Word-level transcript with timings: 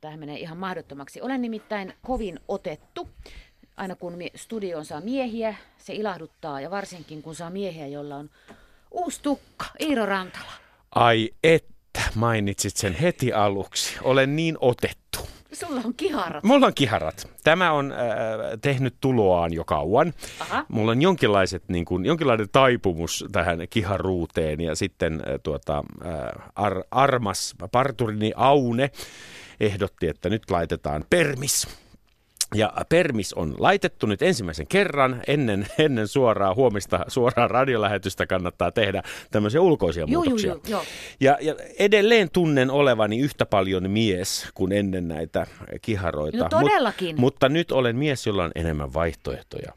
Tämä 0.00 0.16
menee 0.16 0.38
ihan 0.38 0.58
mahdottomaksi. 0.58 1.20
Olen 1.20 1.42
nimittäin 1.42 1.92
kovin 2.02 2.40
otettu. 2.48 3.08
Aina 3.76 3.94
kun 3.94 4.14
studioon 4.34 4.84
saa 4.84 5.00
miehiä, 5.00 5.54
se 5.78 5.94
ilahduttaa 5.94 6.60
ja 6.60 6.70
varsinkin 6.70 7.22
kun 7.22 7.34
saa 7.34 7.50
miehiä, 7.50 7.86
jolla 7.86 8.16
on 8.16 8.30
uusi 8.90 9.22
tukka, 9.22 9.66
Iiro 9.80 10.06
Rantala. 10.06 10.52
Ai 10.94 11.30
että, 11.44 12.00
mainitsit 12.14 12.76
sen 12.76 12.94
heti 12.94 13.32
aluksi. 13.32 13.98
Olen 14.02 14.36
niin 14.36 14.56
otettu. 14.60 15.18
Sulla 15.52 15.80
on 15.84 15.94
kiharat. 15.94 16.44
Mulla 16.44 16.66
on 16.66 16.74
kiharat. 16.74 17.28
Tämä 17.44 17.72
on 17.72 17.92
äh, 17.92 17.98
tehnyt 18.62 18.94
tuloaan 19.00 19.52
jo 19.52 19.64
kauan. 19.64 20.12
Aha. 20.40 20.64
Mulla 20.68 20.90
on 20.90 21.02
jonkinlaiset, 21.02 21.68
niin 21.68 21.84
kuin, 21.84 22.04
jonkinlainen 22.04 22.48
taipumus 22.52 23.24
tähän 23.32 23.58
kiharuuteen 23.70 24.60
ja 24.60 24.74
sitten 24.74 25.12
äh, 25.14 25.20
tuota, 25.42 25.84
äh, 26.06 26.50
ar, 26.54 26.84
armas 26.90 27.54
parturini 27.72 28.32
Aune 28.36 28.90
ehdotti, 29.62 30.08
että 30.08 30.28
nyt 30.30 30.50
laitetaan 30.50 31.04
permis. 31.10 31.68
Ja 32.54 32.72
permis 32.88 33.34
on 33.34 33.54
laitettu 33.58 34.06
nyt 34.06 34.22
ensimmäisen 34.22 34.66
kerran 34.66 35.22
ennen, 35.26 35.66
ennen 35.78 36.08
suoraa 36.08 36.54
huomista 36.54 37.04
suoraa 37.08 37.48
radiolähetystä 37.48 38.26
kannattaa 38.26 38.70
tehdä 38.72 39.02
tämmöisiä 39.30 39.60
ulkoisia 39.60 40.00
Joo, 40.00 40.08
joo, 40.08 40.22
muutoksia. 40.22 40.50
joo, 40.50 40.60
joo. 40.68 40.82
Ja, 41.20 41.38
ja 41.40 41.54
edelleen 41.78 42.30
tunnen 42.30 42.70
olevani 42.70 43.18
yhtä 43.18 43.46
paljon 43.46 43.90
mies 43.90 44.48
kuin 44.54 44.72
ennen 44.72 45.08
näitä 45.08 45.46
kiharoita. 45.82 46.38
No 46.38 46.48
todellakin. 46.48 47.08
Mut, 47.16 47.20
mutta 47.20 47.48
nyt 47.48 47.72
olen 47.72 47.96
mies, 47.96 48.26
jolla 48.26 48.44
on 48.44 48.52
enemmän 48.54 48.94
vaihtoehtoja. 48.94 49.72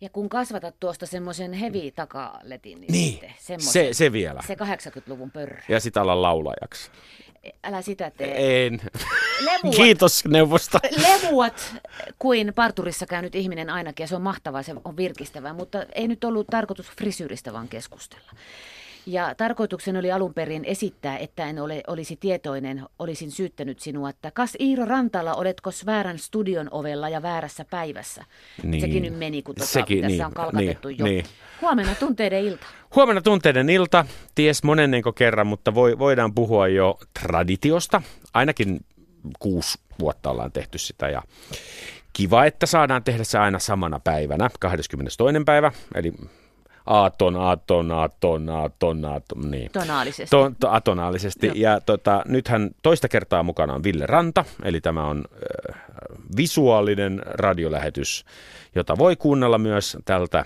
Ja 0.00 0.10
kun 0.10 0.28
kasvatat 0.28 0.74
tuosta 0.80 1.06
semmoisen 1.06 1.52
heavy 1.52 1.90
takaletin, 1.90 2.80
niin, 2.80 2.92
Niin, 2.92 3.18
sitten 3.38 3.60
se, 3.60 3.88
se 3.92 4.12
vielä. 4.12 4.40
se 4.46 4.54
80-luvun 4.54 5.30
pörrö. 5.30 5.56
Ja 5.68 5.80
sitten 5.80 6.02
ala 6.02 6.22
laulajaksi. 6.22 6.90
Älä 7.64 7.82
sitä 7.82 8.10
tee. 8.10 8.66
En. 8.66 8.80
Lemuat, 9.40 9.76
Kiitos 9.76 10.24
neuvosta. 10.24 10.80
lemuat 10.96 11.74
kuin 12.18 12.52
parturissa 12.54 13.06
käynyt 13.06 13.34
ihminen 13.34 13.70
ainakin, 13.70 14.04
ja 14.04 14.08
se 14.08 14.16
on 14.16 14.22
mahtavaa, 14.22 14.62
se 14.62 14.74
on 14.84 14.96
virkistävää, 14.96 15.52
mutta 15.52 15.84
ei 15.94 16.08
nyt 16.08 16.24
ollut 16.24 16.46
tarkoitus 16.46 16.90
frisyyristä 16.90 17.52
vaan 17.52 17.68
keskustella. 17.68 18.30
Ja 19.06 19.34
tarkoituksena 19.34 19.98
oli 19.98 20.12
alun 20.12 20.34
perin 20.34 20.64
esittää, 20.64 21.18
että 21.18 21.46
en 21.46 21.58
ole, 21.58 21.82
olisi 21.86 22.16
tietoinen, 22.16 22.84
olisin 22.98 23.30
syyttänyt 23.30 23.80
sinua, 23.80 24.10
että 24.10 24.30
kas 24.30 24.56
Iiro 24.60 24.84
Rantala, 24.84 25.34
oletko 25.34 25.70
väärän 25.86 26.18
studion 26.18 26.68
ovella 26.70 27.08
ja 27.08 27.22
väärässä 27.22 27.64
päivässä. 27.70 28.24
Niin. 28.62 28.80
Sekin 28.80 29.02
nyt 29.02 29.18
meni, 29.18 29.42
kun 29.42 29.54
tota, 29.54 29.66
Sekin, 29.66 30.00
tässä 30.00 30.16
niin, 30.16 30.26
on 30.26 30.32
kalkatettu 30.32 30.88
niin, 30.88 30.98
jo. 30.98 31.04
niin. 31.04 31.24
Huomenna 31.60 31.94
tunteiden 31.94 32.44
ilta. 32.44 32.66
Huomenna 32.94 33.22
tunteiden 33.22 33.70
ilta, 33.70 34.06
ties 34.34 34.62
monennenko 34.62 35.12
kerran, 35.12 35.46
mutta 35.46 35.74
voi, 35.74 35.98
voidaan 35.98 36.34
puhua 36.34 36.68
jo 36.68 36.98
traditiosta. 37.22 38.02
Ainakin 38.34 38.80
kuusi 39.38 39.78
vuotta 39.98 40.30
ollaan 40.30 40.52
tehty 40.52 40.78
sitä 40.78 41.08
ja 41.08 41.22
kiva, 42.12 42.44
että 42.44 42.66
saadaan 42.66 43.04
tehdä 43.04 43.24
se 43.24 43.38
aina 43.38 43.58
samana 43.58 44.00
päivänä, 44.04 44.50
22. 44.60 45.44
päivä, 45.44 45.72
eli 45.94 46.12
aaton, 46.86 47.36
aaton, 47.36 47.92
aaton, 47.92 48.48
aaton, 48.48 49.04
aaton, 49.04 49.50
niin. 49.50 49.70
Tonaalisesti. 49.72 50.30
To, 50.36 50.52
to, 50.60 50.70
atonaalisesti. 50.70 51.46
Joo. 51.46 51.56
Ja 51.56 51.80
tota, 51.80 52.22
nythän 52.26 52.70
toista 52.82 53.08
kertaa 53.08 53.42
mukana 53.42 53.74
on 53.74 53.82
Ville 53.82 54.06
Ranta, 54.06 54.44
eli 54.62 54.80
tämä 54.80 55.04
on 55.04 55.24
äh, 55.68 55.80
visuaalinen 56.36 57.22
radiolähetys, 57.24 58.24
jota 58.74 58.98
voi 58.98 59.16
kuunnella 59.16 59.58
myös 59.58 59.96
tältä 60.04 60.44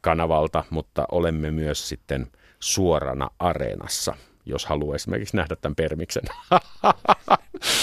kanavalta, 0.00 0.64
mutta 0.70 1.04
olemme 1.10 1.50
myös 1.50 1.88
sitten 1.88 2.26
suorana 2.60 3.30
areenassa, 3.38 4.14
jos 4.46 4.66
haluaa 4.66 4.96
esimerkiksi 4.96 5.36
nähdä 5.36 5.56
tämän 5.56 5.76
permiksen. 5.76 6.22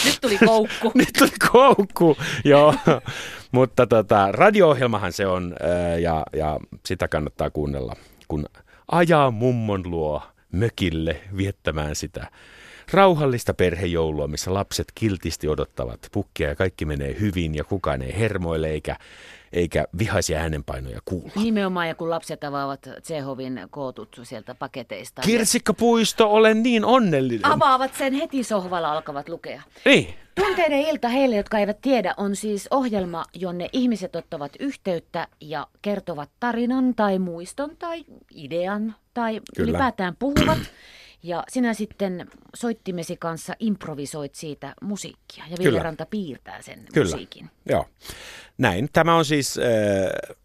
Nyt 0.06 0.18
tuli 0.22 0.38
koukku. 0.46 0.92
Nyt 0.96 1.10
tuli 1.18 1.32
koukku, 1.52 2.18
joo. 2.44 2.76
Mutta 3.52 3.88
tota, 3.88 4.32
radio-ohjelmahan 4.32 5.14
se 5.14 5.28
on 5.28 5.56
ja, 6.00 6.24
ja 6.34 6.60
sitä 6.86 7.08
kannattaa 7.08 7.50
kuunnella, 7.50 7.94
kun 8.28 8.46
ajaa 8.92 9.32
mummon 9.32 9.84
luo 9.86 10.22
mökille 10.52 11.22
viettämään 11.38 11.96
sitä 11.96 12.28
rauhallista 12.94 13.54
perhejoulua, 13.54 14.28
missä 14.28 14.54
lapset 14.54 14.88
kiltisti 14.96 15.48
odottavat 15.48 16.00
pukkia 16.12 16.50
ja 16.50 16.56
kaikki 16.56 16.86
menee 16.86 17.20
hyvin 17.20 17.56
ja 17.56 17.64
kukaan 17.64 18.02
ei 18.02 18.20
hermoile 18.20 18.70
eikä, 18.70 18.96
eikä 19.54 19.86
vihaisia 19.98 20.40
äänenpainoja 20.40 21.00
kuulla. 21.06 21.32
Nimenomaan, 21.36 21.88
ja 21.88 21.96
kun 21.96 22.10
lapset 22.10 22.44
avaavat 22.44 22.88
Tsehovin 23.02 23.62
kootut 23.70 24.20
sieltä 24.24 24.56
paketeista. 24.56 25.22
Kirsikkapuisto, 25.22 26.30
olen 26.32 26.64
niin 26.64 26.86
onnellinen. 26.86 27.46
Avaavat 27.46 27.94
sen 27.94 28.14
heti 28.14 28.44
sohvalla, 28.44 28.92
alkavat 28.92 29.30
lukea. 29.30 29.62
Niin, 29.86 30.14
Tunteiden 30.36 30.80
ilta 30.80 31.08
heille, 31.08 31.36
jotka 31.36 31.60
eivät 31.60 31.82
tiedä, 31.82 32.14
on 32.18 32.36
siis 32.36 32.68
ohjelma, 32.72 33.26
jonne 33.34 33.70
ihmiset 33.74 34.16
ottavat 34.16 34.52
yhteyttä 34.60 35.28
ja 35.42 35.68
kertovat 35.82 36.30
tarinan 36.40 36.96
tai 36.96 37.20
muiston 37.20 37.72
tai 37.80 38.06
idean 38.36 38.96
tai 39.14 39.34
Kyllä. 39.34 39.44
Kyllä. 39.56 39.70
ylipäätään 39.70 40.16
puhuvat. 40.20 40.58
Ja 41.24 41.44
sinä 41.50 41.74
sitten 41.74 42.28
soittimesi 42.56 43.18
kanssa 43.18 43.54
improvisoit 43.60 44.36
siitä 44.36 44.74
musiikkia 44.82 45.44
ja 45.50 45.58
Ville 45.60 45.70
Kyllä. 45.70 45.84
Ranta 45.84 46.06
piirtää 46.06 46.62
sen 46.62 46.80
Kyllä. 46.94 47.12
musiikin. 47.12 47.50
Joo. 47.70 47.86
Näin. 48.58 48.90
Tämä 48.94 49.16
on 49.16 49.26
siis, 49.26 49.58
äh, 49.58 49.64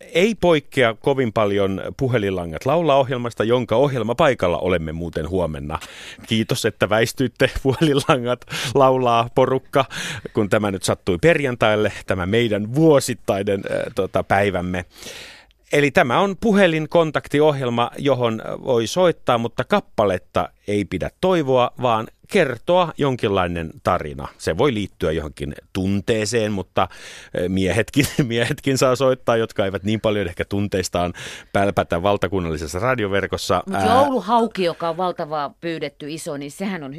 ei 0.00 0.34
poikkea 0.34 0.94
kovin 0.94 1.32
paljon 1.32 1.82
puhelinlangat 1.96 2.66
laulaa 2.66 2.96
ohjelmasta, 2.98 3.44
jonka 3.44 3.76
ohjelma 3.76 4.14
paikalla 4.14 4.58
olemme 4.58 4.92
muuten 4.92 5.28
huomenna. 5.28 5.78
Kiitos, 6.26 6.64
että 6.64 6.88
väistyitte 6.88 7.50
puhelinlangat 7.62 8.44
laulaa 8.74 9.28
porukka, 9.34 9.84
kun 10.34 10.48
tämä 10.48 10.70
nyt 10.70 10.82
sattui 10.82 11.18
perjantaille, 11.18 11.92
tämä 12.06 12.26
meidän 12.26 12.74
vuosittainen 12.74 13.62
äh, 13.70 13.82
tota, 13.94 14.22
päivämme. 14.22 14.84
Eli 15.72 15.90
tämä 15.90 16.20
on 16.20 16.36
puhelinkontaktiohjelma, 16.40 17.90
johon 17.98 18.42
voi 18.64 18.86
soittaa, 18.86 19.38
mutta 19.38 19.64
kappaletta 19.64 20.48
ei 20.68 20.84
pidä 20.84 21.10
toivoa, 21.20 21.70
vaan 21.82 22.06
kertoa 22.32 22.92
jonkinlainen 22.98 23.70
tarina. 23.82 24.28
Se 24.38 24.58
voi 24.58 24.74
liittyä 24.74 25.12
johonkin 25.12 25.54
tunteeseen, 25.72 26.52
mutta 26.52 26.88
eh, 27.34 27.48
miehetkin, 27.48 28.06
miehetkin 28.26 28.78
saa 28.78 28.96
soittaa, 28.96 29.36
jotka 29.36 29.64
eivät 29.64 29.84
niin 29.84 30.00
paljon 30.00 30.26
ehkä 30.26 30.44
tunteistaan 30.44 31.12
pälpätä 31.52 32.02
valtakunnallisessa 32.02 32.78
radioverkossa. 32.78 33.62
Mutta 33.66 33.84
jouluhauki, 33.84 34.64
joka 34.64 34.88
on 34.88 34.96
valtava 34.96 35.50
pyydetty 35.60 36.10
iso, 36.10 36.36
niin 36.36 36.50
sehän 36.50 36.82
on, 36.82 36.94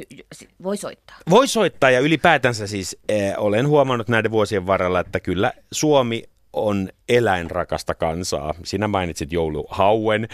voi 0.62 0.76
soittaa. 0.76 1.16
Voi 1.30 1.48
soittaa 1.48 1.90
ja 1.90 2.00
ylipäätänsä 2.00 2.66
siis 2.66 2.98
eh, 3.08 3.34
olen 3.36 3.68
huomannut 3.68 4.08
näiden 4.08 4.30
vuosien 4.30 4.66
varrella, 4.66 5.00
että 5.00 5.20
kyllä 5.20 5.52
Suomi 5.72 6.22
on 6.54 6.88
eläinrakasta 7.08 7.94
kansaa. 7.94 8.54
Sinä 8.64 8.88
mainitsit 8.88 9.32
jouluhauen. 9.32 10.28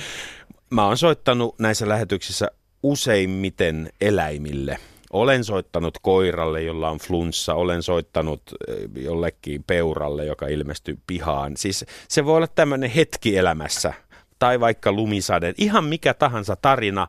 Mä 0.71 0.87
oon 0.87 0.99
soittanut 0.99 1.59
näissä 1.59 1.89
lähetyksissä 1.89 2.51
useimmiten 2.83 3.91
eläimille. 4.01 4.79
Olen 5.13 5.45
soittanut 5.45 5.99
koiralle, 6.03 6.63
jolla 6.63 6.91
on 6.91 6.99
flunssa. 6.99 7.55
Olen 7.55 7.83
soittanut 7.83 8.43
eh, 8.69 9.03
jollekin 9.03 9.65
peuralle, 9.65 10.25
joka 10.25 10.47
ilmestyy 10.47 10.99
pihaan. 11.07 11.57
Siis 11.57 11.85
se 12.09 12.25
voi 12.25 12.37
olla 12.37 12.47
tämmöinen 12.47 12.91
hetki 12.91 13.37
elämässä. 13.37 13.93
Tai 14.39 14.61
vaikka 14.61 14.93
lumisade. 14.93 15.55
Ihan 15.59 15.85
mikä 15.85 16.15
tahansa 16.15 16.57
tarina 16.57 17.09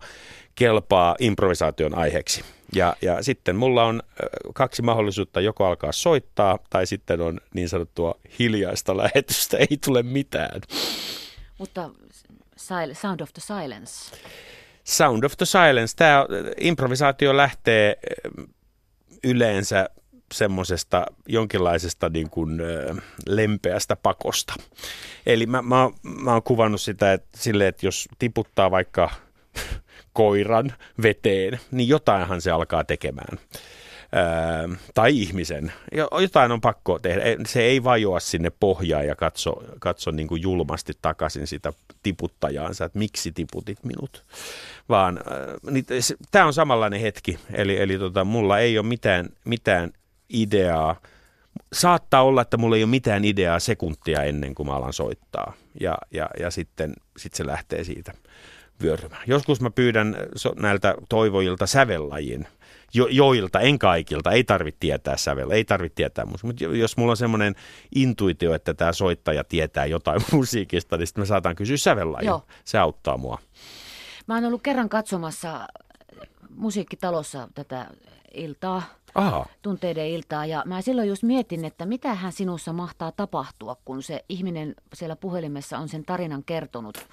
kelpaa 0.56 1.16
improvisaation 1.20 1.98
aiheeksi. 1.98 2.44
Ja, 2.76 2.96
ja 3.02 3.24
sitten 3.24 3.56
mulla 3.56 3.84
on 3.84 4.02
kaksi 4.54 4.82
mahdollisuutta, 4.82 5.42
joko 5.42 5.66
alkaa 5.66 5.92
soittaa 5.92 6.60
tai 6.70 6.88
sitten 6.88 7.22
on 7.22 7.40
niin 7.54 7.70
sanottua 7.70 8.16
hiljaista 8.40 8.98
lähetystä, 8.98 9.58
ei 9.58 9.78
tule 9.86 10.04
mitään. 10.04 10.62
Mutta 11.58 11.90
Sound 12.94 13.22
of 13.22 13.34
the 13.34 13.42
Silence. 13.42 14.16
Sound 14.84 15.24
of 15.24 15.38
the 15.38 15.46
Silence, 15.46 15.96
tämä 15.96 16.26
improvisaatio 16.60 17.38
lähtee 17.38 18.00
yleensä 19.24 19.90
semmoisesta 20.34 21.06
jonkinlaisesta 21.28 22.10
niin 22.10 22.30
kuin, 22.30 22.62
lempeästä 23.28 23.96
pakosta. 23.96 24.54
Eli 25.26 25.46
mä, 25.46 25.62
mä, 25.62 25.90
mä 26.04 26.34
oon 26.34 26.44
kuvannut 26.44 26.82
sitä 26.82 27.14
että 27.14 27.38
sille, 27.38 27.68
että 27.68 27.86
jos 27.86 28.08
tiputtaa 28.20 28.72
vaikka 28.72 29.10
koiran 30.14 30.74
veteen, 31.02 31.60
niin 31.72 31.90
jotainhan 31.90 32.42
se 32.42 32.52
alkaa 32.52 32.84
tekemään. 32.84 33.40
Öö, 34.16 34.76
tai 34.94 35.20
ihmisen. 35.20 35.74
Jo- 35.92 36.10
Jotain 36.22 36.52
on 36.52 36.62
pakko 36.62 37.00
tehdä. 37.00 37.22
Se 37.46 37.62
ei 37.62 37.84
vajoa 37.84 38.20
sinne 38.20 38.52
pohjaan 38.60 39.08
ja 39.08 39.16
katso, 39.16 39.64
katso 39.80 40.12
niin 40.12 40.28
kuin 40.28 40.42
julmasti 40.42 40.94
takaisin 41.02 41.48
sitä 41.48 41.74
tiputtajaansa, 42.04 42.86
että 42.86 43.00
miksi 43.00 43.32
tiputit 43.32 43.84
minut. 43.84 44.24
Vaan 44.90 45.18
äh, 45.18 46.18
tämä 46.32 46.46
on 46.46 46.54
samanlainen 46.54 47.02
hetki. 47.02 47.40
Eli, 47.54 47.78
eli 47.82 47.98
tota, 47.98 48.24
mulla 48.26 48.60
ei 48.60 48.78
ole 48.78 48.88
mitään, 48.88 49.30
mitään 49.46 49.92
ideaa. 50.30 50.96
Saattaa 51.74 52.24
olla, 52.24 52.42
että 52.42 52.58
mulla 52.58 52.76
ei 52.76 52.84
ole 52.84 52.90
mitään 52.90 53.26
ideaa 53.26 53.60
sekuntia 53.60 54.24
ennen 54.24 54.56
kuin 54.56 54.68
mä 54.68 54.76
alan 54.76 54.94
soittaa. 54.94 55.54
Ja, 55.80 55.98
ja, 56.12 56.30
ja 56.40 56.52
sitten 56.52 56.94
sit 57.18 57.34
se 57.34 57.46
lähtee 57.46 57.84
siitä 57.84 58.14
vyörymään. 58.82 59.24
Joskus 59.28 59.62
mä 59.62 59.70
pyydän 59.72 60.18
so- 60.36 60.54
näiltä 60.60 60.96
toivojilta 61.10 61.68
sävellajin. 61.68 62.48
jo, 62.94 63.08
joilta, 63.08 63.60
en 63.60 63.80
kaikilta, 63.80 64.32
ei 64.32 64.44
tarvitse 64.44 64.78
tietää 64.80 65.18
sävellä, 65.18 65.54
ei 65.56 65.66
tarvitse 65.66 65.96
tietää 65.96 66.26
musiikkia. 66.26 66.68
Mutta 66.68 66.78
jos 66.78 66.98
mulla 66.98 67.12
on 67.12 67.18
semmoinen 67.18 67.56
intuitio, 67.96 68.54
että 68.54 68.74
tämä 68.74 68.94
soittaja 68.94 69.44
tietää 69.44 69.86
jotain 69.86 70.22
musiikista, 70.32 70.98
niin 70.98 71.08
sitten 71.08 71.22
mä 71.22 71.26
saatan 71.26 71.56
kysyä 71.56 71.78
sävellajia. 71.78 72.40
Se 72.66 72.78
auttaa 72.78 73.18
mua. 73.18 73.38
Mä 74.28 74.36
oon 74.36 74.46
ollut 74.46 74.62
kerran 74.62 74.90
katsomassa 74.90 75.68
musiikkitalossa 76.56 77.48
tätä 77.56 77.88
iltaa, 78.34 78.84
Aha. 79.16 79.46
tunteiden 79.62 80.08
iltaa. 80.08 80.46
Ja 80.46 80.64
mä 80.66 80.82
silloin 80.82 81.08
just 81.08 81.24
mietin, 81.24 81.66
että 81.66 81.86
mitä 81.86 82.14
hän 82.14 82.32
sinussa 82.32 82.74
mahtaa 82.74 83.12
tapahtua, 83.12 83.76
kun 83.86 84.04
se 84.04 84.26
ihminen 84.30 84.76
siellä 84.94 85.16
puhelimessa 85.16 85.78
on 85.78 85.90
sen 85.90 86.06
tarinan 86.06 86.44
kertonut 86.44 87.08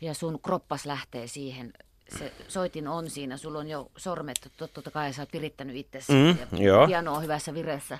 ja 0.00 0.14
sun 0.14 0.40
kroppas 0.42 0.86
lähtee 0.86 1.26
siihen. 1.26 1.72
Se 2.18 2.32
soitin 2.48 2.88
on 2.88 3.10
siinä, 3.10 3.36
sulla 3.36 3.58
on 3.58 3.68
jo 3.68 3.90
sormet, 3.96 4.36
totta 4.56 4.90
kai 4.90 5.12
sä 5.12 5.22
oot 5.22 5.32
virittänyt 5.32 5.76
itsesi 5.76 6.12
Mm, 6.12 6.28
ja 6.58 6.64
joo. 6.64 6.86
piano 6.86 7.14
on 7.14 7.22
hyvässä 7.22 7.54
vireessä. 7.54 7.98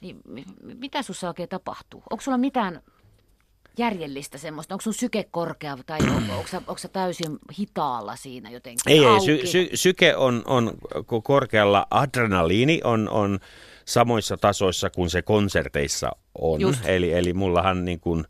Niin 0.00 0.16
mi- 0.28 0.44
mitä 0.62 1.02
sussa 1.02 1.28
oikein 1.28 1.48
tapahtuu? 1.48 2.02
Onko 2.10 2.20
sulla 2.22 2.38
mitään 2.38 2.82
järjellistä 3.78 4.38
semmoista? 4.38 4.74
Onko 4.74 4.82
sun 4.82 4.94
syke 4.94 5.24
korkea 5.30 5.78
tai 5.86 5.98
on- 6.02 6.30
onko 6.36 6.48
sä, 6.50 6.56
onko 6.58 6.78
sä 6.78 6.88
täysin 6.88 7.38
hitaalla 7.58 8.16
siinä 8.16 8.50
jotenkin? 8.50 8.92
Ei, 8.92 9.04
ei 9.04 9.20
sy, 9.20 9.46
sy, 9.46 9.68
syke 9.74 10.16
on, 10.16 10.42
on 10.46 10.72
ko- 10.98 11.22
korkealla, 11.22 11.86
adrenaliini 11.90 12.80
on, 12.84 13.08
on 13.08 13.38
samoissa 13.84 14.36
tasoissa 14.36 14.90
kuin 14.90 15.10
se 15.10 15.22
konserteissa 15.22 16.10
on. 16.38 16.60
Just. 16.60 16.80
Eli, 16.84 17.12
eli 17.12 17.32
mullahan 17.32 17.84
niin 17.84 18.00
kuin, 18.00 18.24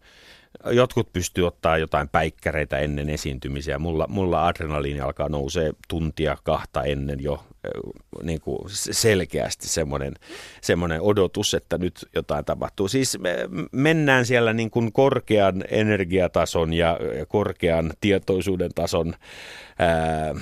jotkut 0.70 1.12
pystyy 1.12 1.46
ottaa 1.46 1.78
jotain 1.78 2.08
päikkäreitä 2.08 2.78
ennen 2.78 3.08
esiintymisiä. 3.08 3.78
Mulla, 3.78 4.06
mulla 4.08 4.46
adrenaliini 4.46 5.00
alkaa 5.00 5.28
nousee 5.28 5.72
tuntia 5.88 6.36
kahta 6.42 6.84
ennen 6.84 7.22
jo 7.22 7.44
niin 8.22 8.40
kuin 8.40 8.58
selkeästi 8.68 9.68
semmoinen, 9.68 10.14
semmoinen 10.60 11.00
odotus, 11.00 11.54
että 11.54 11.78
nyt 11.78 12.08
jotain 12.14 12.44
tapahtuu. 12.44 12.88
Siis 12.88 13.18
me 13.18 13.36
mennään 13.72 14.26
siellä 14.26 14.52
niin 14.52 14.70
kuin 14.70 14.92
korkean 14.92 15.64
energiatason 15.70 16.72
ja 16.72 16.98
korkean 17.28 17.92
tietoisuuden 18.00 18.70
tason 18.74 19.14
ää, 19.78 20.34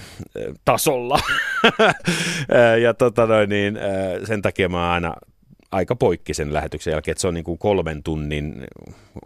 tasolla. 0.65 1.19
Ja 2.83 2.95
tota 2.95 3.27
noin, 3.27 3.49
niin, 3.49 3.79
sen 4.25 4.43
takia 4.43 4.69
mä 4.69 4.93
aina 4.93 5.15
aika 5.75 5.97
poikki 5.97 6.35
sen 6.35 6.53
lähetyksen 6.53 6.91
jälkeen, 6.91 7.13
että 7.13 7.21
se 7.21 7.29
on 7.29 7.35
niin 7.35 7.45
kuin 7.45 7.59
kolmen 7.59 8.03
tunnin 8.03 8.67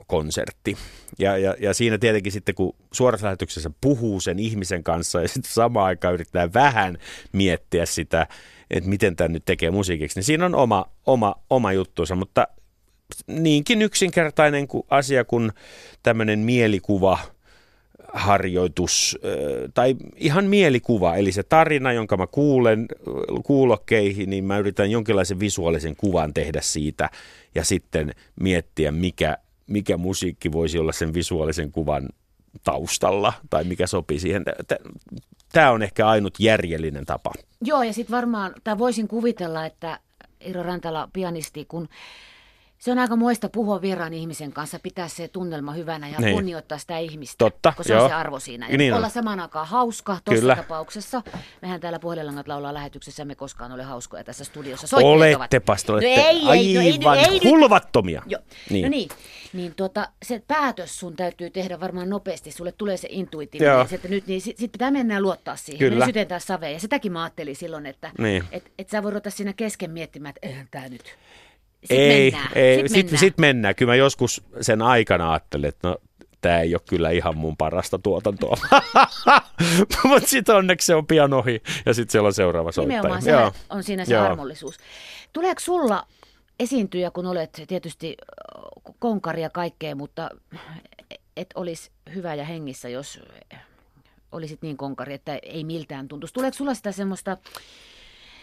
konsertti. 0.06 0.76
Ja, 1.18 1.38
ja, 1.38 1.54
ja 1.60 1.74
siinä 1.74 1.98
tietenkin 1.98 2.32
sitten, 2.32 2.54
kun 2.54 2.76
suorassa 2.92 3.26
lähetyksessä 3.26 3.70
puhuu 3.80 4.20
sen 4.20 4.38
ihmisen 4.38 4.84
kanssa 4.84 5.22
ja 5.22 5.28
sitten 5.28 5.52
samaan 5.52 5.86
aikaan 5.86 6.14
yrittää 6.14 6.52
vähän 6.52 6.98
miettiä 7.32 7.86
sitä, 7.86 8.26
että 8.70 8.90
miten 8.90 9.16
tämä 9.16 9.28
nyt 9.28 9.44
tekee 9.44 9.70
musiikiksi, 9.70 10.18
niin 10.18 10.24
siinä 10.24 10.46
on 10.46 10.54
oma, 10.54 10.86
oma, 11.06 11.34
oma 11.50 11.72
juttuunsa, 11.72 12.14
mutta 12.14 12.48
niinkin 13.26 13.82
yksinkertainen 13.82 14.68
kuin 14.68 14.86
asia 14.90 15.24
kuin 15.24 15.52
tämmöinen 16.02 16.38
mielikuva, 16.38 17.18
harjoitus 18.12 19.18
tai 19.74 19.96
ihan 20.16 20.44
mielikuva, 20.44 21.16
eli 21.16 21.32
se 21.32 21.42
tarina, 21.42 21.92
jonka 21.92 22.16
mä 22.16 22.26
kuulen 22.26 22.86
kuulokkeihin, 23.44 24.30
niin 24.30 24.44
mä 24.44 24.58
yritän 24.58 24.90
jonkinlaisen 24.90 25.40
visuaalisen 25.40 25.96
kuvan 25.96 26.34
tehdä 26.34 26.60
siitä 26.60 27.10
ja 27.54 27.64
sitten 27.64 28.14
miettiä, 28.40 28.92
mikä, 28.92 29.38
mikä 29.66 29.96
musiikki 29.96 30.52
voisi 30.52 30.78
olla 30.78 30.92
sen 30.92 31.14
visuaalisen 31.14 31.72
kuvan 31.72 32.08
taustalla 32.64 33.32
tai 33.50 33.64
mikä 33.64 33.86
sopii 33.86 34.20
siihen. 34.20 34.44
Tämä 35.52 35.70
on 35.70 35.82
ehkä 35.82 36.08
ainut 36.08 36.34
järjellinen 36.40 37.04
tapa. 37.04 37.32
Joo, 37.60 37.82
ja 37.82 37.92
sitten 37.92 38.16
varmaan, 38.16 38.54
tai 38.64 38.78
voisin 38.78 39.08
kuvitella, 39.08 39.66
että 39.66 40.00
Iro 40.40 40.62
Rantala, 40.62 41.08
pianisti, 41.12 41.64
kun 41.64 41.88
se 42.78 42.92
on 42.92 42.98
aika 42.98 43.16
muista 43.16 43.48
puhua 43.48 43.80
vieraan 43.82 44.14
ihmisen 44.14 44.52
kanssa, 44.52 44.78
pitää 44.78 45.08
se 45.08 45.28
tunnelma 45.28 45.72
hyvänä 45.72 46.08
ja 46.08 46.18
Niin. 46.20 46.34
kunnioittaa 46.34 46.78
sitä 46.78 46.98
ihmistä. 46.98 47.34
Totta, 47.38 47.72
Kun 47.76 47.84
se 47.84 47.92
joo. 47.92 48.02
on 48.02 48.10
se 48.10 48.14
arvo 48.14 48.40
siinä. 48.40 48.68
Ja 48.68 48.78
Niin 48.78 48.92
on. 48.92 48.98
olla 48.98 49.08
samaan 49.08 49.40
aikaan 49.40 49.68
hauska 49.68 50.18
tuossa 50.24 50.56
tapauksessa. 50.56 51.22
Mehän 51.62 51.80
täällä 51.80 51.98
puhelinlangat 51.98 52.48
laulaa 52.48 52.74
lähetyksessä, 52.74 53.24
me 53.24 53.34
koskaan 53.34 53.72
ole 53.72 53.82
hauskoja 53.82 54.24
tässä 54.24 54.44
studiossa. 54.44 54.96
Ovat. 54.96 55.04
Olettepas, 55.06 55.84
te 55.84 55.92
olette 55.92 56.16
no 56.16 56.22
ei, 56.28 56.36
ei, 56.58 56.74
no 56.74 56.80
ei, 56.80 56.98
no 56.98 57.10
aivan 57.10 57.24
ei 57.24 57.30
nyt. 57.34 57.44
hulvattomia. 57.44 58.22
Joo. 58.26 58.42
Niin. 58.70 58.72
Niin. 58.72 58.82
No 58.84 58.88
niin, 58.90 59.08
niin 59.52 59.74
tuota, 59.74 60.08
se 60.22 60.42
päätös 60.48 61.00
sun 61.00 61.16
täytyy 61.16 61.50
tehdä 61.50 61.80
varmaan 61.80 62.08
nopeasti. 62.10 62.50
Sulle 62.52 62.72
tulee 62.72 62.96
se 62.96 63.08
intuitiivinen, 63.10 63.72
Joo. 63.72 63.86
että 63.92 64.08
nyt 64.08 64.26
niin 64.26 64.40
sit, 64.40 64.58
sit 64.58 64.72
pitää 64.72 64.90
mennä 64.90 65.14
ja 65.14 65.20
luottaa 65.20 65.56
siihen. 65.56 65.78
Kyllä. 65.78 65.98
Me 65.98 66.04
sytetään 66.06 66.40
saveen. 66.40 66.72
Ja 66.72 66.80
sitäkin 66.80 67.12
mä 67.12 67.22
ajattelin 67.22 67.56
silloin, 67.56 67.86
että 67.86 68.10
Niin. 68.18 68.44
et, 68.52 68.72
et 68.78 68.88
sä 68.88 69.02
voi 69.02 69.10
ruveta 69.10 69.30
siinä 69.30 69.52
kesken 69.52 69.90
miettimään, 69.90 70.34
että 70.36 70.48
eihän 70.48 70.68
tää 70.70 70.88
nyt. 70.88 71.04
Ei, 71.90 72.30
mennään. 72.30 72.52
ei 72.54 72.76
Sitten 72.76 72.88
sit, 72.88 73.04
mennään. 73.06 73.18
sit 73.18 73.38
mennään. 73.38 73.74
Kyllä 73.74 73.90
mä 73.90 73.96
joskus 73.96 74.42
sen 74.60 74.82
aikana 74.82 75.32
ajattelin, 75.32 75.68
että 75.68 75.88
no 75.88 75.96
tämä 76.40 76.60
ei 76.60 76.74
ole 76.74 76.82
kyllä 76.88 77.10
ihan 77.10 77.36
mun 77.36 77.56
parasta 77.56 77.98
tuotantoa. 77.98 78.56
Mutta 80.04 80.28
sitten 80.28 80.56
onneksi 80.56 80.86
se 80.86 80.94
on 80.94 81.06
pian 81.06 81.32
ohi 81.34 81.62
ja 81.86 81.94
sitten 81.94 82.12
siellä 82.12 82.26
on 82.26 82.34
seuraava 82.34 82.72
soittaja. 82.72 82.98
Nimenomaan 82.98 83.22
se 83.22 83.30
Joo. 83.30 83.52
on 83.70 83.82
siinä 83.82 84.04
se 84.04 84.14
Joo. 84.14 84.24
armollisuus. 84.24 84.76
Tuleeko 85.32 85.60
sulla 85.60 86.06
esiintyjä, 86.60 87.10
kun 87.10 87.26
olet 87.26 87.62
tietysti 87.68 88.16
konkari 88.98 89.42
ja 89.42 89.50
kaikkea, 89.50 89.94
mutta 89.94 90.30
et 91.36 91.48
olisi 91.54 91.90
hyvä 92.14 92.34
ja 92.34 92.44
hengissä, 92.44 92.88
jos 92.88 93.20
olisit 94.32 94.62
niin 94.62 94.76
konkari, 94.76 95.14
että 95.14 95.38
ei 95.42 95.64
miltään 95.64 96.08
tuntuisi. 96.08 96.34
Tuleeko 96.34 96.54
sulla 96.56 96.74
sitä 96.74 96.92
semmoista 96.92 97.36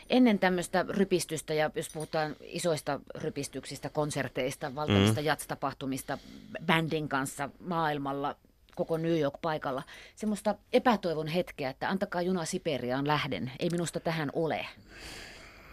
ennen 0.10 0.40
tämmöistä 0.40 0.86
rypistystä, 0.90 1.54
ja 1.54 1.72
jos 1.75 1.90
puhutaan 1.90 2.36
isoista 2.42 3.00
rypistyksistä, 3.16 3.90
konserteista, 3.90 4.75
valtavista 4.75 5.22
mm. 5.22 5.25
jats-tapahtumista 5.25 6.18
bändin 6.66 7.10
kanssa 7.10 7.50
maailmalla, 7.60 8.36
koko 8.75 8.98
New 8.98 9.19
York-paikalla, 9.19 9.84
semmoista 10.16 10.56
epätoivon 10.74 11.28
hetkeä, 11.28 11.69
että 11.69 11.90
antakaa 11.90 12.22
juna 12.22 12.46
Siperiaan 12.46 13.07
lähden, 13.07 13.52
ei 13.60 13.69
minusta 13.69 14.00
tähän 14.00 14.30
ole. 14.34 14.66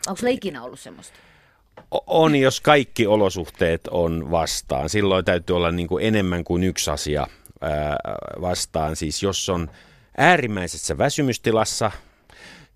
Onko 0.06 0.16
sulla 0.16 0.32
ikinä 0.32 0.62
ollut 0.62 0.80
semmoista? 0.80 1.18
On, 2.06 2.36
jos 2.36 2.60
kaikki 2.60 3.06
olosuhteet 3.06 3.88
on 3.90 4.30
vastaan. 4.30 4.88
Silloin 4.88 5.24
täytyy 5.24 5.56
olla 5.56 5.72
niin 5.72 5.88
kuin 5.88 6.06
enemmän 6.06 6.44
kuin 6.44 6.64
yksi 6.64 6.90
asia 6.90 7.26
vastaan. 8.40 8.96
Siis 8.96 9.22
jos 9.22 9.48
on 9.48 9.70
äärimmäisessä 10.16 10.98
väsymystilassa 10.98 11.90